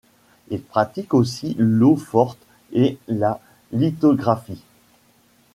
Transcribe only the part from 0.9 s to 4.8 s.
aussi l'eau forte et la lithographie.